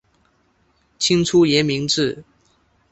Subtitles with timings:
[0.97, 2.23] 清初沿明制。